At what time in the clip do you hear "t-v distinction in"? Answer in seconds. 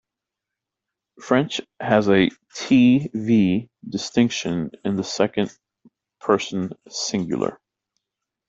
2.55-4.95